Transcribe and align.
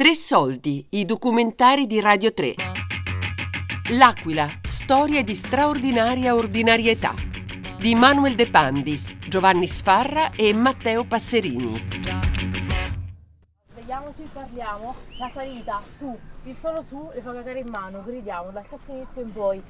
Tre 0.00 0.14
soldi, 0.14 0.86
i 0.90 1.04
documentari 1.04 1.88
di 1.88 2.00
Radio 2.00 2.32
3. 2.32 2.54
L'Aquila, 3.94 4.46
storia 4.68 5.24
di 5.24 5.34
straordinaria 5.34 6.36
ordinarietà. 6.36 7.12
Di 7.80 7.96
Manuel 7.96 8.36
De 8.36 8.48
Pandis, 8.48 9.16
Giovanni 9.26 9.66
Sfarra 9.66 10.30
e 10.36 10.54
Matteo 10.54 11.04
Passerini. 11.04 11.82
Svegliamoci 13.72 14.22
e 14.22 14.28
parliamo. 14.32 14.94
La 15.18 15.30
salita, 15.34 15.82
su, 15.96 16.16
il 16.44 16.56
solo 16.60 16.84
su, 16.86 17.10
le 17.12 17.20
fa 17.20 17.32
cagare 17.32 17.58
in 17.58 17.68
mano, 17.68 18.04
gridiamo 18.04 18.52
dal 18.52 18.68
cazzo 18.68 18.92
inizio 18.92 19.22
in 19.22 19.32
poi. 19.32 19.60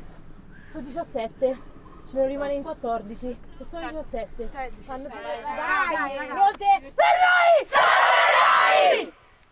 Su 0.71 0.83
17, 0.83 1.59
ce 2.11 2.17
ne 2.19 2.27
rimane 2.27 2.53
in 2.53 2.63
14, 2.63 3.35
su 3.57 3.65
solo 3.65 3.89
17. 3.89 4.51
Fanno 4.85 5.09
dai, 5.09 5.23
dai, 5.41 6.19
dai, 6.19 6.29
Monte, 6.29 6.93
Ferrari! 6.95 7.67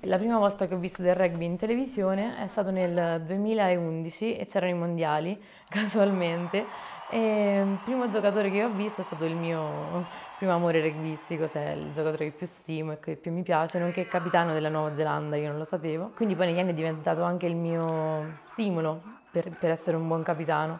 La 0.06 0.18
prima 0.18 0.38
volta 0.38 0.68
che 0.68 0.74
ho 0.74 0.78
visto 0.78 1.02
del 1.02 1.16
rugby 1.16 1.46
in 1.46 1.56
televisione 1.56 2.36
è 2.38 2.46
stato 2.46 2.70
nel 2.70 3.22
2011 3.22 4.36
e 4.36 4.46
c'erano 4.46 4.70
i 4.70 4.78
mondiali, 4.78 5.36
casualmente. 5.68 6.64
E 7.10 7.60
il 7.60 7.78
primo 7.82 8.08
giocatore 8.08 8.48
che 8.48 8.62
ho 8.62 8.70
visto 8.70 9.00
è 9.00 9.04
stato 9.04 9.24
il 9.24 9.34
mio 9.34 10.06
primo 10.38 10.52
amore 10.52 10.80
rugbyistico, 10.80 11.48
cioè 11.48 11.70
il 11.70 11.90
giocatore 11.92 12.26
che 12.26 12.30
più 12.30 12.46
stimo 12.46 12.92
e 12.92 13.00
che 13.00 13.16
più 13.16 13.32
mi 13.32 13.42
piace, 13.42 13.80
nonché 13.80 14.06
capitano 14.06 14.52
della 14.52 14.68
Nuova 14.68 14.94
Zelanda, 14.94 15.34
io 15.34 15.48
non 15.48 15.58
lo 15.58 15.64
sapevo. 15.64 16.12
Quindi 16.14 16.36
poi 16.36 16.46
negli 16.46 16.60
anni 16.60 16.70
è 16.70 16.74
diventato 16.74 17.24
anche 17.24 17.46
il 17.46 17.56
mio 17.56 18.42
stimolo 18.52 19.02
per, 19.32 19.58
per 19.58 19.70
essere 19.70 19.96
un 19.96 20.06
buon 20.06 20.22
capitano, 20.22 20.78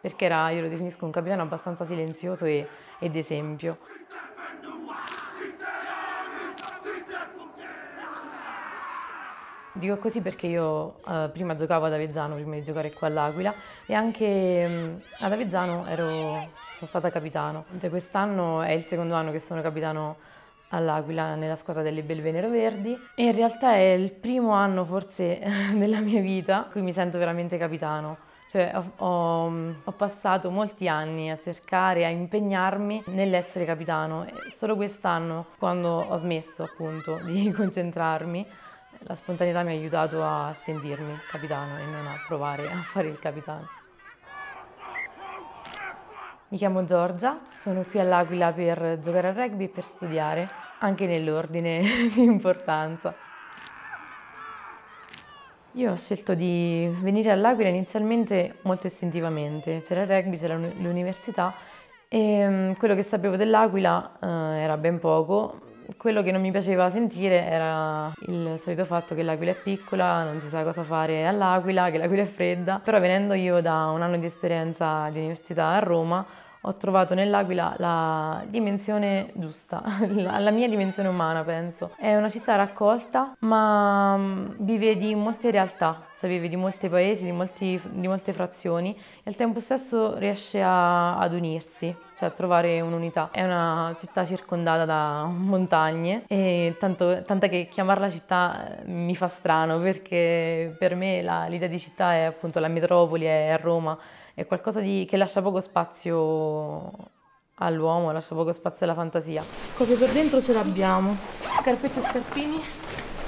perché 0.00 0.24
era, 0.24 0.50
io 0.50 0.62
lo 0.62 0.68
definisco 0.68 1.04
un 1.04 1.12
capitano 1.12 1.42
abbastanza 1.42 1.84
silenzioso 1.84 2.44
e, 2.44 2.66
ed 2.98 3.14
esempio. 3.14 3.78
Dico 9.76 9.96
così 9.96 10.20
perché 10.20 10.46
io 10.46 11.00
eh, 11.04 11.28
prima 11.32 11.56
giocavo 11.56 11.86
ad 11.86 11.92
Avezzano, 11.92 12.36
prima 12.36 12.54
di 12.54 12.62
giocare 12.62 12.92
qua 12.92 13.08
all'Aquila, 13.08 13.52
e 13.86 13.94
anche 13.94 14.68
mh, 14.68 15.02
ad 15.18 15.32
Avezzano 15.32 15.84
ero, 15.88 16.06
sono 16.76 16.86
stata 16.86 17.10
capitano. 17.10 17.64
Quest'anno 17.80 18.62
è 18.62 18.70
il 18.70 18.84
secondo 18.84 19.14
anno 19.14 19.32
che 19.32 19.40
sono 19.40 19.60
capitano 19.62 20.16
all'Aquila 20.68 21.34
nella 21.34 21.56
squadra 21.56 21.82
delle 21.82 22.02
Belvenero 22.02 22.48
Verdi 22.50 22.96
e 23.16 23.24
in 23.24 23.34
realtà 23.34 23.74
è 23.74 23.94
il 23.94 24.12
primo 24.12 24.52
anno 24.52 24.84
forse 24.84 25.40
della 25.74 25.98
mia 25.98 26.20
vita 26.20 26.64
in 26.66 26.70
cui 26.70 26.82
mi 26.82 26.92
sento 26.92 27.18
veramente 27.18 27.58
capitano. 27.58 28.32
Cioè 28.48 28.70
ho, 28.76 29.04
ho, 29.04 29.52
ho, 29.82 29.92
passato 29.92 30.50
molti 30.50 30.86
anni 30.86 31.32
a 31.32 31.38
cercare, 31.40 32.04
a 32.04 32.08
impegnarmi 32.10 33.02
nell'essere 33.06 33.64
capitano 33.64 34.24
e 34.24 34.50
solo 34.52 34.76
quest'anno, 34.76 35.46
quando 35.58 35.88
ho 35.88 36.16
smesso 36.16 36.62
appunto 36.62 37.18
di 37.26 37.50
concentrarmi, 37.50 38.46
la 39.06 39.14
spontaneità 39.14 39.62
mi 39.62 39.70
ha 39.70 39.78
aiutato 39.78 40.22
a 40.22 40.54
sentirmi 40.54 41.14
capitano 41.30 41.78
e 41.78 41.84
non 41.84 42.06
a 42.06 42.14
provare 42.26 42.70
a 42.70 42.76
fare 42.76 43.08
il 43.08 43.18
capitano. 43.18 43.68
Mi 46.48 46.58
chiamo 46.58 46.84
Giorgia, 46.84 47.40
sono 47.56 47.82
qui 47.82 47.98
all'Aquila 47.98 48.52
per 48.52 48.98
giocare 49.00 49.28
a 49.28 49.32
rugby 49.32 49.64
e 49.64 49.68
per 49.68 49.84
studiare, 49.84 50.48
anche 50.78 51.06
nell'ordine 51.06 51.82
di 52.14 52.22
importanza. 52.22 53.14
Io 55.72 55.90
ho 55.90 55.96
scelto 55.96 56.34
di 56.34 56.88
venire 57.00 57.30
all'Aquila 57.30 57.68
inizialmente 57.68 58.58
molto 58.62 58.86
istintivamente, 58.86 59.82
c'era 59.82 60.02
il 60.02 60.08
rugby, 60.08 60.38
c'era 60.38 60.56
l'università 60.56 61.52
e 62.08 62.46
mm, 62.48 62.72
quello 62.74 62.94
che 62.94 63.02
sapevo 63.02 63.36
dell'Aquila 63.36 64.18
eh, 64.20 64.26
era 64.60 64.76
ben 64.76 65.00
poco, 65.00 65.73
quello 65.96 66.22
che 66.22 66.32
non 66.32 66.40
mi 66.40 66.50
piaceva 66.50 66.90
sentire 66.90 67.44
era 67.44 68.12
il 68.26 68.58
solito 68.58 68.84
fatto 68.84 69.14
che 69.14 69.22
l'Aquila 69.22 69.52
è 69.52 69.56
piccola, 69.56 70.24
non 70.24 70.40
si 70.40 70.48
sa 70.48 70.62
cosa 70.62 70.82
fare 70.82 71.26
all'Aquila, 71.26 71.90
che 71.90 71.98
l'Aquila 71.98 72.22
è 72.22 72.26
fredda, 72.26 72.80
però 72.82 73.00
venendo 73.00 73.34
io 73.34 73.60
da 73.60 73.86
un 73.86 74.02
anno 74.02 74.16
di 74.16 74.26
esperienza 74.26 75.08
di 75.10 75.18
università 75.18 75.68
a 75.68 75.78
Roma 75.78 76.26
ho 76.66 76.74
trovato 76.74 77.14
nell'Aquila 77.14 77.74
la 77.78 78.42
dimensione 78.46 79.30
giusta, 79.34 79.82
la 80.08 80.50
mia 80.50 80.68
dimensione 80.68 81.08
umana 81.08 81.42
penso. 81.42 81.90
È 81.96 82.14
una 82.16 82.30
città 82.30 82.56
raccolta 82.56 83.34
ma 83.40 84.16
mm, 84.16 84.46
vive 84.58 84.96
di 84.96 85.14
molte 85.14 85.50
realtà, 85.50 86.06
cioè 86.18 86.30
vive 86.30 86.48
di 86.48 86.56
molti 86.56 86.88
paesi, 86.88 87.24
di, 87.24 87.32
molti, 87.32 87.80
di 87.90 88.08
molte 88.08 88.32
frazioni 88.32 88.96
e 88.96 89.22
al 89.24 89.36
tempo 89.36 89.60
stesso 89.60 90.16
riesce 90.16 90.62
a, 90.62 91.18
ad 91.18 91.34
unirsi, 91.34 91.94
cioè 92.16 92.28
a 92.28 92.32
trovare 92.32 92.80
un'unità. 92.80 93.28
È 93.30 93.44
una 93.44 93.94
città 93.98 94.24
circondata 94.24 94.86
da 94.86 95.24
montagne 95.28 96.24
e 96.28 96.76
tanto, 96.78 97.22
tant'è 97.24 97.50
che 97.50 97.68
chiamarla 97.70 98.10
città 98.10 98.78
eh, 98.80 98.88
mi 98.88 99.14
fa 99.14 99.28
strano 99.28 99.78
perché 99.80 100.74
per 100.78 100.94
me 100.94 101.20
la, 101.20 101.44
l'idea 101.46 101.68
di 101.68 101.78
città 101.78 102.14
è 102.14 102.22
appunto 102.22 102.58
la 102.58 102.68
metropoli, 102.68 103.26
è 103.26 103.58
Roma 103.60 103.98
è 104.34 104.46
qualcosa 104.46 104.80
di, 104.80 105.06
che 105.08 105.16
lascia 105.16 105.40
poco 105.40 105.60
spazio 105.60 106.90
all'uomo, 107.56 108.10
lascia 108.10 108.34
poco 108.34 108.52
spazio 108.52 108.84
alla 108.84 108.94
fantasia. 108.94 109.44
Cose 109.74 109.94
per 109.94 110.10
dentro 110.10 110.42
ce 110.42 110.52
l'abbiamo. 110.52 111.16
Scarpette 111.60 112.00
e 112.00 112.02
scarpini. 112.02 112.62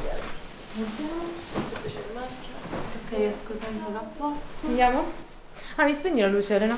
Yes. 0.02 0.82
Ok, 3.04 3.12
esco 3.12 3.54
senza 3.54 3.86
cappotto. 3.92 4.66
Andiamo? 4.66 5.04
Ah, 5.76 5.84
mi 5.84 5.94
spegni 5.94 6.20
la 6.20 6.28
luce, 6.28 6.56
Elena? 6.56 6.76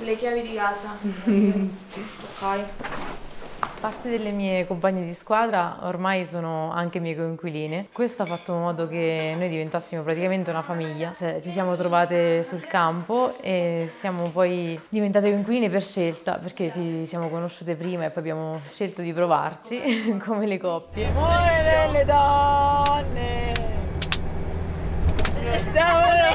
Le 0.00 0.16
chiavi 0.16 0.42
di 0.42 0.54
casa. 0.54 0.96
ok. 2.42 3.05
Parte 3.78 4.08
delle 4.08 4.30
mie 4.30 4.66
compagne 4.66 5.04
di 5.04 5.12
squadra 5.12 5.78
ormai 5.82 6.24
sono 6.24 6.72
anche 6.72 6.98
mie 6.98 7.14
coinquiline. 7.14 7.88
Questo 7.92 8.22
ha 8.22 8.26
fatto 8.26 8.52
in 8.52 8.60
modo 8.60 8.88
che 8.88 9.34
noi 9.38 9.48
diventassimo 9.48 10.02
praticamente 10.02 10.50
una 10.50 10.62
famiglia. 10.62 11.12
Cioè, 11.12 11.40
ci 11.40 11.50
siamo 11.50 11.76
trovate 11.76 12.42
sul 12.42 12.66
campo 12.66 13.36
e 13.40 13.88
siamo 13.94 14.30
poi 14.30 14.80
diventate 14.88 15.30
coinquiline 15.30 15.68
per 15.68 15.82
scelta, 15.82 16.38
perché 16.38 16.72
ci 16.72 17.04
siamo 17.06 17.28
conosciute 17.28 17.76
prima 17.76 18.06
e 18.06 18.10
poi 18.10 18.22
abbiamo 18.22 18.60
scelto 18.66 19.02
di 19.02 19.12
provarci 19.12 20.16
come 20.24 20.46
le 20.46 20.58
coppie. 20.58 21.06
Amore 21.06 21.62
delle 21.62 22.04
donne! 22.04 23.52
Non 25.42 25.68
siamo 25.70 26.00
le 26.00 26.34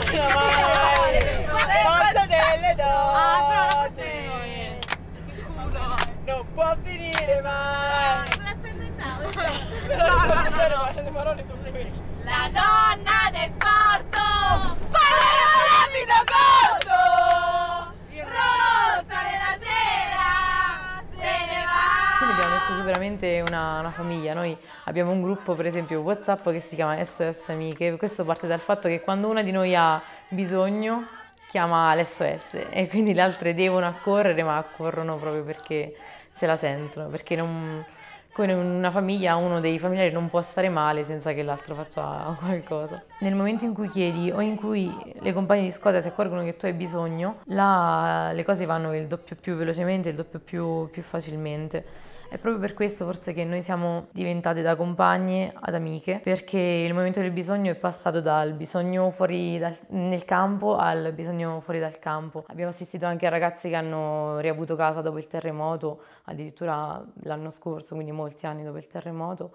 forza 1.83 2.25
delle 2.27 2.75
donne! 2.77 3.11
Non 6.23 6.45
può 6.53 6.75
mai! 7.39 8.27
Me 8.37 8.43
la 8.43 8.55
stai 8.57 8.71
inventando? 8.71 9.29
No, 9.31 10.05
no, 10.05 10.25
no, 10.25 10.93
no, 10.93 11.01
le 11.01 11.11
parole 11.11 11.45
sono 11.47 11.61
quelle. 11.61 11.91
La 12.23 12.49
donna 12.51 13.29
del 13.31 13.51
porto! 13.57 14.77
Parlerò 14.91 15.51
rapido 15.69 16.17
corto! 16.31 16.97
Rosa 18.23 19.19
della 19.23 19.55
sera 19.59 21.03
se 21.09 21.31
ne 21.45 21.61
va! 21.65 22.17
Quindi 22.17 22.33
abbiamo 22.35 22.53
messo 22.53 22.75
su 22.75 22.83
veramente 22.83 23.43
una, 23.47 23.79
una 23.79 23.91
famiglia. 23.91 24.33
Noi 24.33 24.57
abbiamo 24.85 25.11
un 25.11 25.21
gruppo, 25.21 25.55
per 25.55 25.65
esempio, 25.65 26.01
WhatsApp 26.01 26.49
che 26.49 26.59
si 26.59 26.75
chiama 26.75 27.03
SOS 27.03 27.49
Amiche. 27.49 27.97
Questo 27.97 28.23
parte 28.23 28.47
dal 28.47 28.59
fatto 28.59 28.87
che 28.87 29.01
quando 29.01 29.27
una 29.27 29.41
di 29.41 29.51
noi 29.51 29.75
ha 29.75 30.01
bisogno 30.27 31.07
chiama 31.51 31.93
l'SOS 31.95 32.67
e 32.69 32.87
quindi 32.87 33.13
le 33.13 33.19
altre 33.19 33.53
devono 33.53 33.85
accorrere, 33.85 34.41
ma 34.41 34.55
accorrono 34.55 35.17
proprio 35.17 35.43
perché 35.43 35.93
se 36.41 36.47
la 36.47 36.55
sentono, 36.55 37.07
perché 37.07 37.35
non, 37.35 37.85
come 38.31 38.51
in 38.51 38.57
una 38.57 38.89
famiglia 38.89 39.35
uno 39.35 39.59
dei 39.59 39.77
familiari 39.77 40.11
non 40.11 40.27
può 40.27 40.41
stare 40.41 40.69
male 40.69 41.03
senza 41.03 41.33
che 41.33 41.43
l'altro 41.43 41.75
faccia 41.75 42.35
qualcosa. 42.41 42.99
Nel 43.19 43.35
momento 43.35 43.63
in 43.63 43.75
cui 43.75 43.87
chiedi 43.89 44.31
o 44.31 44.41
in 44.41 44.55
cui 44.55 44.91
le 45.19 45.33
compagne 45.33 45.61
di 45.61 45.69
squadra 45.69 46.01
si 46.01 46.07
accorgono 46.07 46.43
che 46.43 46.57
tu 46.57 46.65
hai 46.65 46.73
bisogno, 46.73 47.41
là 47.45 48.31
le 48.33 48.43
cose 48.43 48.65
vanno 48.65 48.95
il 48.95 49.05
doppio 49.05 49.35
più 49.39 49.53
velocemente, 49.53 50.09
il 50.09 50.15
doppio 50.15 50.39
più, 50.39 50.89
più 50.89 51.03
facilmente. 51.03 52.09
È 52.31 52.37
proprio 52.37 52.61
per 52.61 52.73
questo 52.73 53.03
forse 53.03 53.33
che 53.33 53.43
noi 53.43 53.61
siamo 53.61 54.07
diventate 54.13 54.61
da 54.61 54.77
compagne 54.77 55.51
ad 55.53 55.75
amiche, 55.75 56.21
perché 56.23 56.57
il 56.57 56.93
momento 56.93 57.19
del 57.19 57.31
bisogno 57.31 57.73
è 57.73 57.75
passato 57.75 58.21
dal 58.21 58.53
bisogno 58.53 59.11
fuori 59.11 59.59
dal, 59.59 59.77
nel 59.89 60.23
campo 60.23 60.77
al 60.77 61.11
bisogno 61.11 61.59
fuori 61.59 61.81
dal 61.81 61.99
campo. 61.99 62.45
Abbiamo 62.47 62.71
assistito 62.71 63.05
anche 63.05 63.27
a 63.27 63.29
ragazze 63.29 63.67
che 63.67 63.75
hanno 63.75 64.39
riavuto 64.39 64.77
casa 64.77 65.01
dopo 65.01 65.17
il 65.17 65.27
terremoto, 65.27 66.03
addirittura 66.23 67.03
l'anno 67.23 67.51
scorso, 67.51 67.95
quindi 67.95 68.13
molti 68.13 68.45
anni 68.45 68.63
dopo 68.63 68.77
il 68.77 68.87
terremoto. 68.87 69.51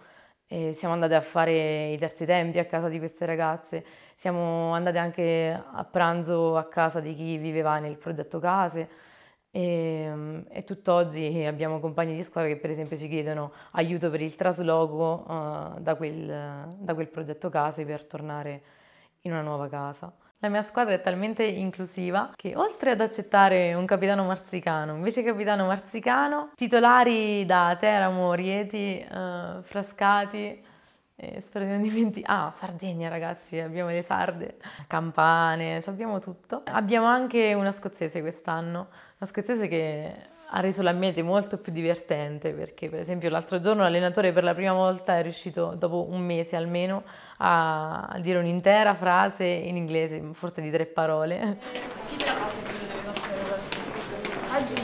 E 0.47 0.75
siamo 0.75 0.93
andate 0.93 1.15
a 1.15 1.23
fare 1.23 1.93
i 1.93 1.97
terzi 1.97 2.27
tempi 2.27 2.59
a 2.59 2.67
casa 2.67 2.91
di 2.91 2.99
queste 2.99 3.25
ragazze, 3.25 3.87
siamo 4.17 4.75
andate 4.75 4.99
anche 4.99 5.63
a 5.73 5.85
pranzo 5.85 6.59
a 6.59 6.65
casa 6.65 7.01
di 7.01 7.15
chi 7.15 7.39
viveva 7.39 7.79
nel 7.79 7.97
progetto 7.97 8.39
Case 8.39 9.06
e, 9.57 10.03
ehm, 10.05 10.45
e 10.51 10.65
tutt'oggi 10.65 11.43
abbiamo 11.45 11.81
compagni 11.81 12.15
di 12.15 12.23
squadra 12.23 12.51
che 12.53 12.59
per 12.59 12.69
esempio 12.69 12.99
ci 12.99 13.09
chiedono 13.09 13.53
aiuto 13.73 14.11
per 14.11 14.21
il 14.21 14.35
trasloco 14.37 15.25
uh, 15.27 15.81
da, 15.81 15.95
quel, 15.95 16.75
da 16.79 16.95
quel 16.95 17.09
progetto 17.09 17.49
case 17.49 17.87
per 17.87 18.05
tornare 18.05 18.63
in 19.23 19.33
una 19.33 19.41
nuova 19.41 19.69
casa. 19.69 20.13
La 20.41 20.51
mia 20.51 20.61
squadra 20.61 20.93
è 20.93 21.01
talmente 21.01 21.43
inclusiva 21.43 22.33
che 22.37 22.55
oltre 22.55 22.91
ad 22.91 23.01
accettare 23.01 23.73
un 23.73 23.87
capitano 23.87 24.25
marzicano, 24.25 24.95
invece 24.95 25.23
capitano 25.23 25.65
marzicano, 25.65 26.51
titolari 26.55 27.47
da 27.47 27.75
Teramo, 27.79 28.35
Rieti, 28.35 29.03
uh, 29.11 29.63
Frascati, 29.63 30.63
E 31.19 31.41
spero 31.41 31.65
di 31.65 31.71
non 31.71 31.81
dimenticare. 31.81 32.49
Ah, 32.49 32.53
Sardegna, 32.53 33.09
ragazzi, 33.09 33.59
abbiamo 33.59 33.89
le 33.89 34.03
sarde, 34.03 34.59
campane, 34.87 35.81
abbiamo 35.87 36.19
tutto. 36.19 36.61
Abbiamo 36.67 37.07
anche 37.07 37.55
una 37.55 37.73
scozzese 37.73 38.21
quest'anno, 38.21 38.89
una 39.19 39.31
scozzese 39.31 39.67
che 39.67 40.15
ha 40.49 40.61
reso 40.61 40.83
l'ambiente 40.83 41.23
molto 41.23 41.57
più 41.57 41.73
divertente 41.73 42.53
perché, 42.53 42.91
per 42.91 43.01
esempio, 43.01 43.31
l'altro 43.31 43.59
giorno 43.61 43.83
l'allenatore 43.83 44.31
per 44.33 44.45
la 44.45 44.55
prima 44.55 44.75
volta 44.75 45.17
è 45.17 45.23
riuscito, 45.23 45.75
dopo 45.75 46.07
un 46.09 46.21
mese 46.21 46.55
almeno, 46.55 47.03
a 47.39 48.19
dire 48.21 48.39
un'intera 48.39 48.95
frase 48.95 49.45
in 49.45 49.77
inglese, 49.77 50.23
forse 50.33 50.61
di 50.61 50.71
tre 50.71 50.85
parole. 50.85 51.59
Chi 52.11 52.17
te 52.17 52.27
la 52.27 52.33
fa 52.33 52.51
sempre 52.51 52.75
dove 52.79 52.93
facciamo 53.05 53.37
le 53.37 53.43
cose? 53.49 53.85
Oggi 54.55 54.75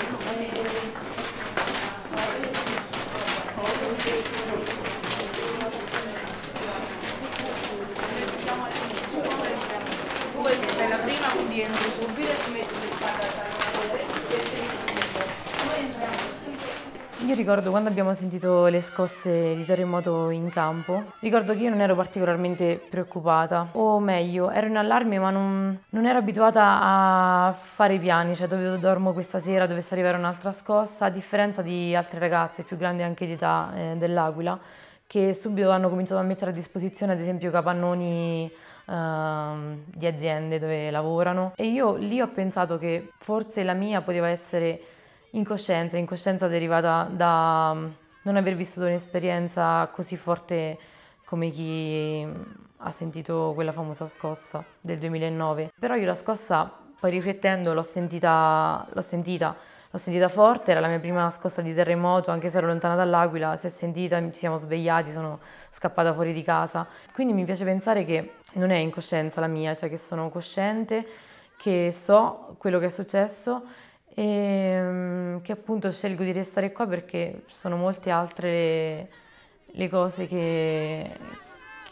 Tu 10.32 10.43
perché 10.43 10.75
sei 10.75 10.88
la 10.88 10.96
prima, 10.96 11.28
quindi 11.28 11.61
entri 11.61 11.93
subito 11.93 12.31
e 12.31 12.44
ti 12.44 12.50
metti 12.50 12.75
le 12.81 12.96
spalle 12.96 13.43
Io 17.23 17.28
ricordo 17.42 17.70
quando 17.70 17.88
abbiamo 17.88 18.14
sentito 18.14 18.66
le 18.66 18.80
scosse 18.80 19.56
di 19.56 19.64
terremoto 19.64 20.30
in 20.30 20.48
campo, 20.48 21.02
ricordo 21.18 21.54
che 21.54 21.62
io 21.62 21.70
non 21.70 21.80
ero 21.80 21.96
particolarmente 21.96 22.80
preoccupata, 22.88 23.70
o 23.72 23.98
meglio, 23.98 24.48
ero 24.52 24.68
in 24.68 24.76
allarme 24.76 25.18
ma 25.18 25.30
non, 25.30 25.76
non 25.88 26.06
ero 26.06 26.18
abituata 26.18 26.78
a 26.80 27.52
fare 27.52 27.94
i 27.94 27.98
piani, 27.98 28.36
cioè 28.36 28.46
dove 28.46 28.78
dormo 28.78 29.12
questa 29.12 29.40
sera, 29.40 29.66
dovesse 29.66 29.92
arrivare 29.92 30.18
un'altra 30.18 30.52
scossa, 30.52 31.06
a 31.06 31.10
differenza 31.10 31.62
di 31.62 31.96
altre 31.96 32.20
ragazze 32.20 32.62
più 32.62 32.76
grandi 32.76 33.02
anche 33.02 33.26
di 33.26 33.32
età 33.32 33.72
eh, 33.74 33.94
dell'Aquila, 33.96 34.56
che 35.08 35.34
subito 35.34 35.70
hanno 35.70 35.88
cominciato 35.88 36.20
a 36.20 36.24
mettere 36.24 36.52
a 36.52 36.54
disposizione 36.54 37.12
ad 37.12 37.18
esempio 37.18 37.50
capannoni 37.50 38.48
ehm, 38.86 39.82
di 39.86 40.06
aziende 40.06 40.60
dove 40.60 40.92
lavorano. 40.92 41.54
E 41.56 41.66
io 41.66 41.96
lì 41.96 42.20
ho 42.20 42.28
pensato 42.28 42.78
che 42.78 43.10
forse 43.18 43.64
la 43.64 43.74
mia 43.74 44.00
poteva 44.00 44.28
essere 44.28 44.80
incoscienza, 45.32 45.96
incoscienza 45.96 46.46
derivata 46.49 47.08
da 47.11 47.73
mm, 47.75 47.87
non 48.23 48.37
aver 48.37 48.55
vissuto 48.55 48.87
un'esperienza 48.87 49.88
così 49.93 50.17
forte 50.17 50.79
come 51.25 51.50
chi 51.50 52.23
mm, 52.25 52.43
ha 52.79 52.93
sentito 52.93 53.52
quella 53.55 53.73
famosa 53.73 54.06
scossa 54.06 54.64
del 54.81 54.99
2009. 54.99 55.73
Però 55.79 55.94
io 55.94 56.06
la 56.06 56.14
scossa, 56.14 56.70
poi 56.99 57.11
riflettendo, 57.11 57.73
l'ho 57.73 57.82
sentita, 57.82 58.87
l'ho 58.93 59.00
sentita, 59.00 59.56
l'ho 59.90 59.99
sentita 59.99 60.29
forte, 60.29 60.73
era 60.73 60.81
la 60.81 60.88
mia 60.88 60.99
prima 60.99 61.31
scossa 61.31 61.62
di 61.62 61.73
terremoto, 61.73 62.31
anche 62.31 62.49
se 62.49 62.58
ero 62.58 62.67
lontana 62.67 62.94
dall'Aquila, 62.94 63.56
si 63.56 63.67
è 63.67 63.70
sentita, 63.70 64.20
ci 64.31 64.40
siamo 64.40 64.56
svegliati, 64.56 65.12
sono 65.12 65.38
scappata 65.70 66.12
fuori 66.12 66.32
di 66.32 66.43
casa. 66.43 66.87
Quindi 67.14 67.32
mi 67.32 67.44
piace 67.44 67.64
pensare 67.64 68.05
che 68.05 68.35
non 68.55 68.70
è 68.70 68.76
incoscienza 68.76 69.40
la 69.40 69.46
mia, 69.46 69.75
cioè 69.75 69.88
che 69.88 69.96
sono 69.96 70.28
cosciente, 70.28 71.06
che 71.56 71.93
so 71.93 72.56
quello 72.58 72.78
che 72.78 72.87
è 72.87 72.90
successo 72.90 73.62
e 74.14 74.79
mm, 74.81 75.38
che 75.38 75.53
appunto 75.53 75.91
scelgo 75.91 76.23
di 76.25 76.32
restare 76.32 76.73
qua 76.73 76.87
perché 76.87 77.43
sono 77.47 77.76
molte 77.76 78.11
altre 78.11 78.50
le, 78.50 79.09
le 79.67 79.88
cose 79.88 80.26
che, 80.26 81.11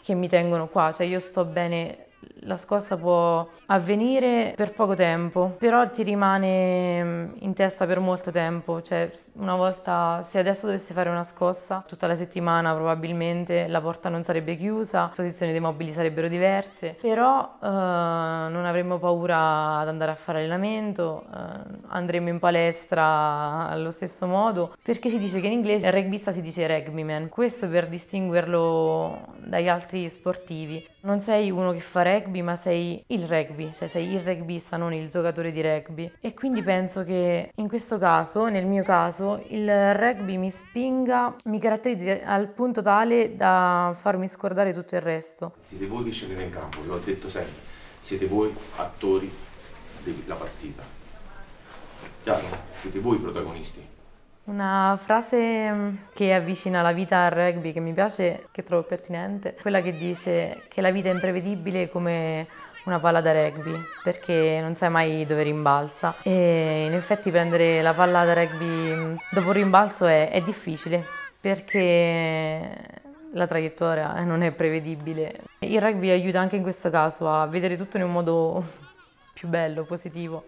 che 0.01 0.13
mi 0.13 0.27
tengono 0.27 0.67
qua, 0.67 0.91
cioè 0.93 1.07
io 1.07 1.19
sto 1.19 1.45
bene 1.45 2.05
la 2.43 2.57
scossa 2.57 2.97
può 2.97 3.47
avvenire 3.67 4.53
per 4.55 4.73
poco 4.73 4.95
tempo, 4.95 5.55
però 5.57 5.89
ti 5.89 6.03
rimane 6.03 7.03
mm, 7.03 7.31
in 7.39 7.53
testa 7.53 7.85
per 7.85 7.99
molto 7.99 8.31
tempo, 8.31 8.81
cioè 8.81 9.09
una 9.33 9.55
volta, 9.55 10.21
se 10.23 10.39
adesso 10.39 10.65
dovessi 10.65 10.93
fare 10.93 11.09
una 11.09 11.23
scossa, 11.23 11.83
tutta 11.87 12.07
la 12.07 12.15
settimana 12.15 12.73
probabilmente 12.73 13.67
la 13.67 13.81
porta 13.81 14.09
non 14.09 14.23
sarebbe 14.23 14.55
chiusa, 14.55 15.05
le 15.09 15.15
posizioni 15.15 15.51
dei 15.51 15.61
mobili 15.61 15.91
sarebbero 15.91 16.27
diverse, 16.27 16.97
però 16.99 17.57
eh, 17.61 17.67
non 17.67 18.65
avremmo 18.65 18.97
paura 18.97 19.77
ad 19.79 19.87
andare 19.87 20.11
a 20.11 20.15
fare 20.15 20.39
allenamento, 20.39 21.25
eh, 21.33 21.79
andremo 21.87 22.29
in 22.29 22.39
palestra 22.39 23.69
allo 23.69 23.91
stesso 23.91 24.25
modo, 24.27 24.75
perché 24.81 25.09
si 25.09 25.19
dice 25.19 25.39
che 25.39 25.47
in 25.47 25.53
inglese 25.53 25.87
il 25.87 25.93
rugbyista 25.93 26.31
si 26.31 26.41
dice 26.41 26.67
rugbyman, 26.67 27.29
questo 27.29 27.67
per 27.67 27.87
distinguerlo 27.87 29.27
dagli 29.37 29.67
altri 29.67 30.09
sportivi. 30.09 30.90
Non 31.03 31.19
sei 31.19 31.49
uno 31.49 31.71
che 31.71 31.79
fa 31.79 32.03
rugby, 32.03 32.43
ma 32.43 32.55
sei 32.55 33.03
il 33.07 33.27
rugby, 33.27 33.73
cioè 33.73 33.87
sei 33.87 34.13
il 34.13 34.19
rugbyista, 34.19 34.77
non 34.77 34.93
il 34.93 35.09
giocatore 35.09 35.49
di 35.49 35.59
rugby. 35.59 36.11
E 36.21 36.35
quindi 36.35 36.61
penso 36.61 37.03
che 37.03 37.51
in 37.55 37.67
questo 37.67 37.97
caso, 37.97 38.49
nel 38.49 38.67
mio 38.67 38.83
caso, 38.83 39.43
il 39.47 39.95
rugby 39.95 40.37
mi 40.37 40.51
spinga, 40.51 41.35
mi 41.45 41.59
caratterizzi 41.59 42.21
al 42.23 42.49
punto 42.49 42.81
tale 42.81 43.35
da 43.35 43.95
farmi 43.97 44.27
scordare 44.27 44.73
tutto 44.73 44.93
il 44.93 45.01
resto. 45.01 45.55
Siete 45.61 45.87
voi 45.87 46.03
che 46.03 46.11
scendete 46.11 46.43
in 46.43 46.51
campo, 46.51 46.83
l'ho 46.83 46.99
detto 46.99 47.29
sempre, 47.29 47.61
siete 47.99 48.27
voi 48.27 48.53
attori 48.75 49.33
della 50.03 50.35
partita. 50.35 50.83
Chiaro? 52.21 52.45
Siete 52.79 52.99
voi 52.99 53.15
i 53.15 53.19
protagonisti. 53.19 53.83
Una 54.43 54.97
frase 54.99 55.71
mm, 55.71 55.95
che 56.13 56.33
avvicina 56.33 56.81
la 56.81 56.91
vita 56.91 57.25
al 57.25 57.31
rugby 57.31 57.71
che 57.71 57.79
mi 57.79 57.93
piace, 57.93 58.47
che 58.51 58.63
trovo 58.63 58.83
pertinente, 58.83 59.55
quella 59.61 59.81
che 59.81 59.97
dice 59.97 60.63
che 60.67 60.81
la 60.81 60.91
vita 60.91 61.09
è 61.09 61.13
imprevedibile 61.13 61.89
come 61.89 62.47
una 62.85 62.99
palla 62.99 63.21
da 63.21 63.31
rugby, 63.31 63.73
perché 64.01 64.59
non 64.61 64.73
sai 64.73 64.89
mai 64.89 65.25
dove 65.25 65.43
rimbalza. 65.43 66.15
E 66.23 66.85
in 66.87 66.93
effetti 66.93 67.29
prendere 67.29 67.81
la 67.81 67.93
palla 67.93 68.25
da 68.25 68.33
rugby 68.33 68.93
mm, 68.93 69.15
dopo 69.31 69.47
un 69.47 69.53
rimbalzo 69.53 70.05
è, 70.05 70.29
è 70.31 70.41
difficile, 70.41 71.05
perché 71.39 72.99
la 73.33 73.45
traiettoria 73.47 74.23
non 74.23 74.41
è 74.41 74.51
prevedibile. 74.51 75.41
Il 75.59 75.79
rugby 75.79 76.09
aiuta 76.09 76.39
anche 76.39 76.55
in 76.55 76.63
questo 76.63 76.89
caso 76.89 77.29
a 77.29 77.45
vedere 77.45 77.77
tutto 77.77 77.97
in 77.97 78.03
un 78.03 78.11
modo 78.11 78.65
più 79.33 79.47
bello, 79.47 79.83
positivo. 79.83 80.45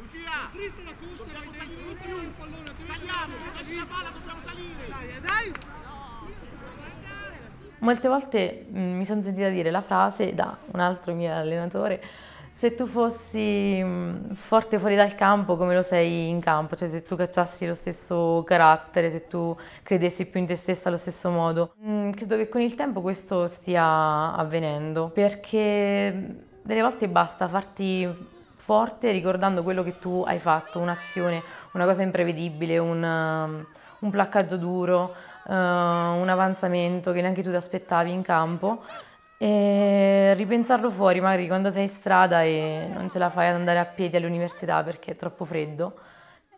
Lucia, 0.00 0.48
Cristo 0.52 0.82
la 0.84 0.92
custodia, 0.98 1.32
l'avete 1.34 1.58
fatto 1.58 1.74
tutti 1.82 2.10
un 2.12 2.34
pallone, 2.36 2.72
tagliamo, 2.86 3.34
cosa 3.34 3.64
c'è 3.64 3.74
la 3.74 3.86
palla, 3.86 4.10
dobbiamo 4.10 4.40
salire. 4.44 4.88
Dai, 4.88 5.20
dai. 5.20 5.52
Molte 7.80 8.08
volte 8.08 8.66
mh, 8.68 8.80
mi 8.80 9.04
sono 9.04 9.22
sentita 9.22 9.48
dire 9.48 9.70
la 9.70 9.82
frase 9.82 10.34
da 10.34 10.56
un 10.72 10.80
altro 10.80 11.14
mio 11.14 11.32
allenatore, 11.32 12.02
se 12.50 12.74
tu 12.74 12.86
fossi 12.86 13.80
mh, 13.80 14.34
forte 14.34 14.80
fuori 14.80 14.96
dal 14.96 15.14
campo 15.14 15.56
come 15.56 15.74
lo 15.76 15.82
sei 15.82 16.28
in 16.28 16.40
campo, 16.40 16.74
cioè 16.74 16.88
se 16.88 17.04
tu 17.04 17.14
cacciassi 17.14 17.66
lo 17.66 17.74
stesso 17.74 18.42
carattere, 18.44 19.10
se 19.10 19.28
tu 19.28 19.56
credessi 19.84 20.26
più 20.26 20.40
in 20.40 20.46
te 20.46 20.56
stessa 20.56 20.88
allo 20.88 20.96
stesso 20.96 21.30
modo. 21.30 21.74
Mh, 21.78 22.10
credo 22.10 22.36
che 22.36 22.48
con 22.48 22.60
il 22.62 22.74
tempo 22.74 23.00
questo 23.00 23.46
stia 23.46 24.34
avvenendo, 24.34 25.10
perché 25.14 26.46
delle 26.60 26.82
volte 26.82 27.08
basta 27.08 27.46
farti 27.46 28.36
forte 28.56 29.12
ricordando 29.12 29.62
quello 29.62 29.84
che 29.84 29.98
tu 30.00 30.24
hai 30.26 30.40
fatto, 30.40 30.80
un'azione, 30.80 31.40
una 31.72 31.84
cosa 31.84 32.02
imprevedibile, 32.02 32.76
un, 32.78 33.64
un 34.00 34.10
placcaggio 34.10 34.56
duro, 34.56 35.14
uh, 35.48 35.52
un 35.52 36.28
avanzamento 36.28 37.12
che 37.12 37.20
neanche 37.20 37.42
tu 37.42 37.50
ti 37.50 37.56
aspettavi 37.56 38.10
in 38.10 38.22
campo 38.22 38.82
e 39.38 40.34
ripensarlo 40.34 40.90
fuori 40.90 41.20
magari 41.20 41.46
quando 41.46 41.70
sei 41.70 41.82
in 41.82 41.88
strada 41.88 42.42
e 42.42 42.90
non 42.92 43.08
ce 43.08 43.18
la 43.18 43.30
fai 43.30 43.48
ad 43.48 43.54
andare 43.54 43.78
a 43.78 43.84
piedi 43.84 44.16
all'università 44.16 44.82
perché 44.82 45.12
è 45.12 45.16
troppo 45.16 45.44
freddo 45.44 45.94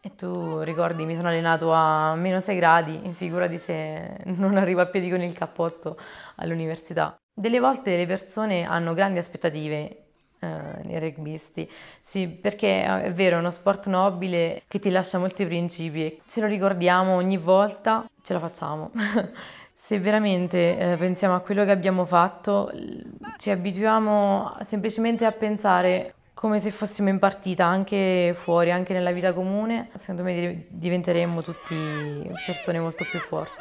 e 0.03 0.15
tu 0.17 0.61
ricordi 0.61 1.05
mi 1.05 1.15
sono 1.15 1.29
allenato 1.29 1.73
a 1.73 2.15
meno 2.15 2.41
6 2.41 2.57
gradi, 2.57 3.01
figurati 3.13 3.59
se 3.59 4.17
non 4.25 4.57
arrivo 4.57 4.81
a 4.81 4.87
piedi 4.87 5.11
con 5.11 5.21
il 5.21 5.35
cappotto 5.35 5.99
all'università. 6.37 7.17
Delle 7.33 7.61
volte 7.61 7.97
le 7.97 8.07
persone 8.07 8.65
hanno 8.65 8.95
grandi 8.95 9.19
aspettative 9.19 10.05
eh, 10.41 10.49
nei 10.85 10.99
rugbisti. 10.99 11.71
Sì, 12.01 12.29
perché 12.29 12.83
è 12.83 13.13
vero, 13.13 13.37
è 13.37 13.39
uno 13.39 13.51
sport 13.51 13.89
nobile 13.89 14.63
che 14.69 14.79
ti 14.79 14.91
lascia 14.91 15.19
molti 15.19 15.45
principi 15.45 16.03
e 16.05 16.21
ce 16.27 16.41
lo 16.41 16.47
ricordiamo 16.47 17.15
ogni 17.15 17.37
volta, 17.37 18.07
ce 18.23 18.33
la 18.33 18.39
facciamo. 18.39 18.91
Se 19.73 19.99
veramente 19.99 20.77
eh, 20.77 20.97
pensiamo 20.97 21.35
a 21.35 21.41
quello 21.41 21.65
che 21.65 21.71
abbiamo 21.71 22.05
fatto, 22.05 22.71
ci 23.39 23.51
abituiamo 23.51 24.59
semplicemente 24.61 25.25
a 25.25 25.33
pensare 25.33 26.15
come 26.35 26.59
se 26.59 26.71
fossimo 26.71 27.09
in 27.09 27.19
partita, 27.19 27.67
anche 27.67 28.33
fuori, 28.35 28.71
anche 28.71 28.93
nella 28.93 29.11
vita 29.11 29.33
comune, 29.33 29.91
secondo 29.95 30.23
me 30.23 30.67
diventeremmo 30.69 31.43
tutti 31.43 31.77
persone 32.47 32.79
molto 32.79 33.05
più 33.11 33.19
forti. 33.19 33.53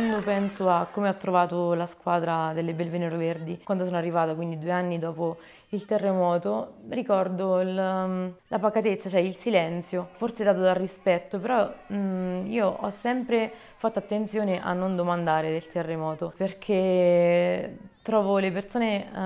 Quando 0.00 0.22
penso 0.22 0.70
a 0.70 0.86
come 0.90 1.10
ho 1.10 1.16
trovato 1.16 1.74
la 1.74 1.84
squadra 1.84 2.54
delle 2.54 2.72
Belvenero 2.72 3.18
Verdi, 3.18 3.60
quando 3.62 3.84
sono 3.84 3.98
arrivata, 3.98 4.34
quindi 4.34 4.58
due 4.58 4.70
anni 4.70 4.98
dopo 4.98 5.36
il 5.68 5.84
terremoto, 5.84 6.76
ricordo 6.88 7.60
il, 7.60 7.74
la 7.74 8.58
pacatezza, 8.58 9.10
cioè 9.10 9.20
il 9.20 9.36
silenzio, 9.36 10.08
forse 10.12 10.42
dato 10.42 10.60
dal 10.60 10.74
rispetto, 10.74 11.38
però 11.38 11.70
mh, 11.88 11.94
mm, 11.94 12.46
io 12.46 12.78
ho 12.80 12.88
sempre 12.88 13.52
fatto 13.76 13.98
attenzione 13.98 14.58
a 14.62 14.72
non 14.72 14.96
domandare 14.96 15.50
del 15.50 15.66
terremoto, 15.66 16.32
perché 16.34 17.76
trovo 18.02 18.38
le 18.38 18.50
persone 18.50 19.06
uh, 19.12 19.16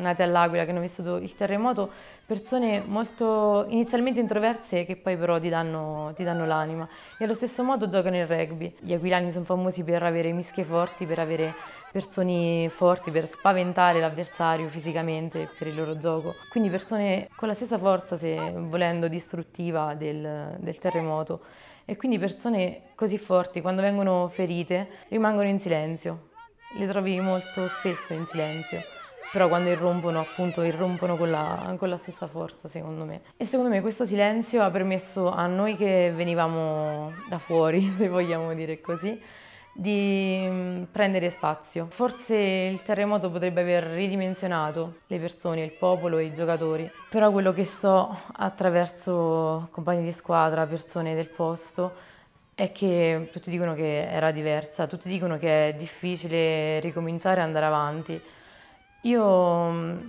nate 0.00 0.22
all'Aquila 0.22 0.64
che 0.64 0.70
hanno 0.70 0.80
vissuto 0.80 1.16
il 1.16 1.34
terremoto 1.34 1.90
persone 2.26 2.82
molto 2.84 3.66
inizialmente 3.68 4.18
introverse 4.18 4.84
che 4.84 4.96
poi 4.96 5.16
però 5.16 5.38
ti 5.38 5.48
danno, 5.48 6.12
ti 6.16 6.24
danno 6.24 6.44
l'anima 6.44 6.86
e 7.18 7.24
allo 7.24 7.34
stesso 7.34 7.62
modo 7.62 7.88
giocano 7.88 8.16
il 8.16 8.26
rugby. 8.26 8.74
Gli 8.80 8.92
aquilani 8.92 9.30
sono 9.30 9.44
famosi 9.44 9.84
per 9.84 10.02
avere 10.02 10.32
mischie 10.32 10.64
forti, 10.64 11.06
per 11.06 11.20
avere 11.20 11.54
persone 11.92 12.68
forti, 12.68 13.12
per 13.12 13.26
spaventare 13.26 14.00
l'avversario 14.00 14.68
fisicamente 14.68 15.48
per 15.56 15.68
il 15.68 15.76
loro 15.76 15.96
gioco. 15.98 16.34
Quindi 16.50 16.68
persone 16.68 17.28
con 17.36 17.46
la 17.46 17.54
stessa 17.54 17.78
forza, 17.78 18.16
se 18.16 18.36
volendo, 18.56 19.06
distruttiva 19.06 19.94
del, 19.94 20.56
del 20.58 20.78
terremoto. 20.78 21.42
E 21.84 21.96
quindi 21.96 22.18
persone 22.18 22.88
così 22.96 23.18
forti, 23.18 23.60
quando 23.60 23.82
vengono 23.82 24.26
ferite, 24.28 24.88
rimangono 25.08 25.46
in 25.46 25.60
silenzio. 25.60 26.34
Le 26.76 26.86
trovi 26.86 27.20
molto 27.20 27.68
spesso 27.68 28.12
in 28.12 28.26
silenzio 28.26 28.82
però 29.32 29.48
quando 29.48 29.70
irrompono 29.70 30.20
appunto 30.20 30.62
irrompono 30.62 31.16
con 31.16 31.30
la, 31.30 31.74
con 31.78 31.88
la, 31.88 31.96
stessa 31.96 32.26
forza 32.26 32.68
secondo 32.68 33.04
me. 33.04 33.22
E 33.36 33.44
secondo 33.44 33.70
me 33.70 33.80
questo 33.80 34.04
silenzio 34.04 34.62
ha 34.62 34.70
permesso 34.70 35.30
a 35.30 35.46
noi 35.46 35.76
che 35.76 36.12
venivamo 36.14 37.12
da 37.28 37.38
fuori, 37.38 37.90
se 37.96 38.08
vogliamo 38.08 38.54
dire 38.54 38.80
così, 38.80 39.20
di 39.72 40.46
mm, 40.48 40.82
prendere 40.84 41.28
spazio. 41.30 41.86
Forse 41.90 42.36
il 42.36 42.82
terremoto 42.82 43.30
potrebbe 43.30 43.60
aver 43.60 43.84
ridimensionato 43.84 45.00
le 45.06 45.18
persone, 45.18 45.62
il 45.62 45.72
popolo 45.72 46.18
e 46.18 46.24
i 46.24 46.32
giocatori, 46.32 46.90
però 47.10 47.30
quello 47.30 47.52
che 47.52 47.66
so 47.66 48.16
attraverso 48.36 49.68
compagni 49.70 50.02
di 50.02 50.12
squadra, 50.12 50.66
persone 50.66 51.14
del 51.14 51.28
posto, 51.28 52.14
è 52.56 52.72
che 52.72 53.28
tutti 53.30 53.50
dicono 53.50 53.74
che 53.74 54.08
era 54.08 54.30
diversa, 54.30 54.86
tutti 54.86 55.10
dicono 55.10 55.36
che 55.36 55.68
è 55.68 55.74
difficile 55.74 56.80
ricominciare 56.80 57.40
e 57.40 57.42
andare 57.42 57.66
avanti. 57.66 58.18
Io 59.02 59.70
mm, 59.70 60.08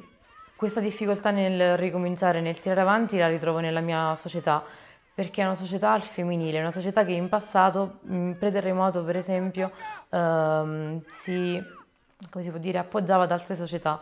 questa 0.56 0.80
difficoltà 0.80 1.30
nel 1.30 1.76
ricominciare, 1.76 2.40
nel 2.40 2.58
tirare 2.58 2.80
avanti, 2.80 3.18
la 3.18 3.28
ritrovo 3.28 3.60
nella 3.60 3.82
mia 3.82 4.16
società, 4.16 4.64
perché 5.14 5.42
è 5.42 5.46
una 5.46 5.56
società 5.56 5.92
al 5.92 6.04
femminile, 6.04 6.62
una 6.62 6.72
società 6.72 7.04
che 7.04 7.12
in 7.12 7.28
passato, 7.28 8.00
mm, 8.10 8.32
pre-terremoto 8.34 9.04
per 9.04 9.18
esempio, 9.18 9.70
ehm, 10.10 11.04
si, 11.06 11.62
si 12.40 12.60
dire, 12.60 12.78
appoggiava 12.78 13.24
ad 13.24 13.32
altre 13.34 13.56
società. 13.56 14.00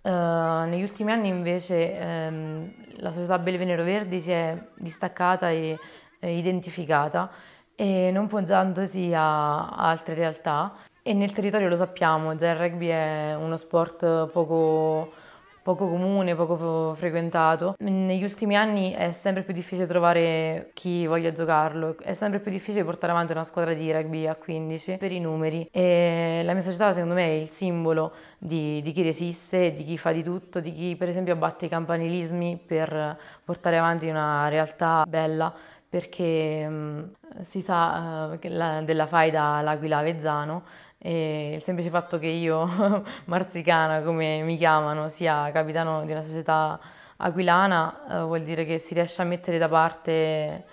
Uh, 0.00 0.66
negli 0.66 0.82
ultimi 0.82 1.12
anni 1.12 1.28
invece 1.28 1.96
ehm, 1.96 2.74
la 2.96 3.12
società 3.12 3.38
Belvenero 3.38 3.84
Verdi 3.84 4.20
si 4.20 4.32
è 4.32 4.60
distaccata 4.74 5.48
e 5.50 5.78
eh, 6.18 6.36
identificata 6.36 7.30
e 7.74 8.10
non 8.12 8.26
poggiandosi 8.26 9.12
a, 9.14 9.68
altre 9.70 10.14
realtà. 10.14 10.74
E 11.02 11.14
nel 11.14 11.32
territorio 11.32 11.68
lo 11.68 11.76
sappiamo, 11.76 12.36
già 12.36 12.50
il 12.50 12.56
rugby 12.56 12.86
è 12.86 13.34
uno 13.36 13.56
sport 13.56 14.28
poco, 14.28 15.10
poco 15.60 15.88
comune, 15.88 16.36
poco 16.36 16.94
frequentato. 16.94 17.74
Negli 17.78 18.22
ultimi 18.22 18.56
anni 18.56 18.92
è 18.92 19.10
sempre 19.10 19.42
più 19.42 19.52
difficile 19.52 19.86
trovare 19.86 20.70
chi 20.74 21.04
voglia 21.06 21.32
giocarlo, 21.32 21.96
è 21.98 22.12
sempre 22.12 22.38
più 22.38 22.52
difficile 22.52 22.84
portare 22.84 23.12
avanti 23.12 23.32
una 23.32 23.42
squadra 23.42 23.74
di 23.74 23.90
rugby 23.90 24.28
a 24.28 24.36
15 24.36 24.98
per 24.98 25.10
i 25.10 25.18
numeri. 25.18 25.68
E 25.72 26.42
la 26.44 26.52
mia 26.52 26.62
società 26.62 26.92
secondo 26.92 27.14
me 27.14 27.24
è 27.24 27.32
il 27.32 27.48
simbolo 27.48 28.12
di, 28.38 28.80
di 28.80 28.92
chi 28.92 29.02
resiste, 29.02 29.72
di 29.72 29.82
chi 29.82 29.98
fa 29.98 30.12
di 30.12 30.22
tutto, 30.22 30.60
di 30.60 30.72
chi 30.72 30.94
per 30.94 31.08
esempio 31.08 31.32
abbatte 31.32 31.66
i 31.66 31.68
campanilismi 31.68 32.60
per 32.64 33.18
portare 33.44 33.76
avanti 33.76 34.08
una 34.08 34.48
realtà 34.48 35.04
bella 35.08 35.52
perché 35.92 36.66
mh, 36.66 37.10
si 37.42 37.60
sa 37.60 38.30
uh, 38.32 38.38
la, 38.48 38.80
della 38.80 39.06
faida 39.06 39.56
all'Aquila 39.56 39.98
Avezzano 39.98 40.62
e 40.96 41.52
il 41.56 41.62
semplice 41.62 41.90
fatto 41.90 42.18
che 42.18 42.28
io, 42.28 42.64
marzicana 43.26 44.00
come 44.00 44.40
mi 44.40 44.56
chiamano, 44.56 45.10
sia 45.10 45.50
capitano 45.52 46.06
di 46.06 46.12
una 46.12 46.22
società 46.22 46.80
aquilana, 47.18 48.20
eh, 48.20 48.22
vuol 48.22 48.40
dire 48.40 48.64
che 48.64 48.78
si 48.78 48.94
riesce 48.94 49.20
a 49.20 49.26
mettere 49.26 49.58
da 49.58 49.68
parte 49.68 50.64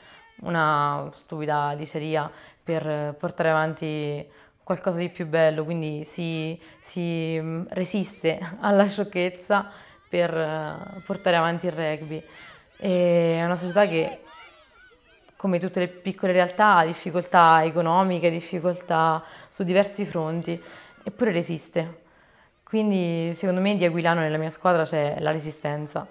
una 0.44 1.10
stupida 1.12 1.76
diceria 1.76 2.32
per 2.64 3.14
portare 3.20 3.50
avanti 3.50 4.26
qualcosa 4.64 5.00
di 5.00 5.10
più 5.10 5.28
bello, 5.28 5.66
quindi 5.66 6.06
si, 6.06 6.58
si 6.80 7.38
mm, 7.38 7.64
resiste 7.72 8.40
alla 8.62 8.88
sciocchezza 8.88 9.70
per 10.08 10.34
eh, 10.34 11.02
portare 11.06 11.36
avanti 11.36 11.66
il 11.66 11.74
rugby. 11.74 12.24
E 12.78 13.36
è 13.38 13.44
una 13.44 13.58
società 13.58 13.86
che 13.86 14.22
come 15.40 15.58
tutte 15.58 15.80
le 15.80 15.88
piccole 15.88 16.34
realtà, 16.34 16.84
difficoltà 16.84 17.64
economiche, 17.64 18.30
difficoltà 18.30 19.24
su 19.48 19.64
diversi 19.64 20.04
fronti, 20.04 20.62
eppure 21.02 21.32
resiste. 21.32 22.02
Quindi 22.62 23.32
secondo 23.34 23.62
me 23.62 23.78
di 23.78 23.86
Aquilano 23.86 24.20
nella 24.20 24.36
mia 24.36 24.50
squadra 24.50 24.84
c'è 24.84 25.16
la 25.20 25.32
resistenza. 25.32 26.06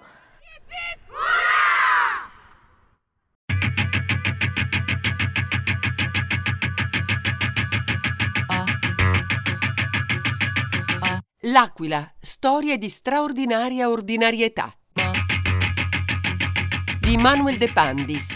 L'Aquila, 11.41 12.11
storia 12.19 12.79
di 12.79 12.89
straordinaria 12.89 13.91
ordinarietà. 13.91 14.73
Di 16.99 17.17
Manuel 17.17 17.57
De 17.57 17.71
Pandis, 17.71 18.35